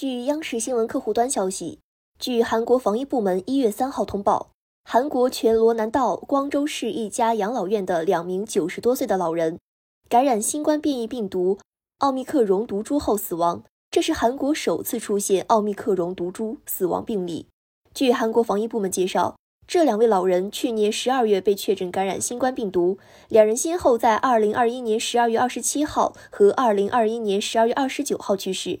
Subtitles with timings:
[0.00, 1.78] 据央视新闻客户端消息，
[2.18, 4.48] 据韩国防疫部门一月三号通报，
[4.82, 9.58] 韩国全罗南道光州市一家养老院的两名九十多岁的老人
[10.08, 11.58] 感染新冠变异病毒
[11.98, 17.48] 奥密克戎毒株后死亡，这是韩国首次出现奥密克戎毒株死亡病例。
[17.92, 19.36] 据韩国防疫部门介绍。
[19.66, 22.96] 这两位老人去年十二月被确诊感染新冠病毒，
[23.28, 28.80] 两人先后在二零二一年十二月二十七号和二零二一年十二月二十九号去世。